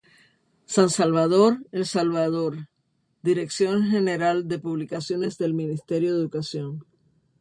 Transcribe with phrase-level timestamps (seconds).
[0.65, 2.67] San Salvador, El Salvador:
[3.21, 6.87] Dirección General de Publicaciones del Ministerio de Educación.